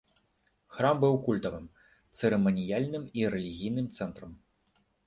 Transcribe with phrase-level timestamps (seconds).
[0.77, 1.69] Храм быў культавым,
[2.17, 4.39] цырыманіяльным і рэлігійным цэнтрам.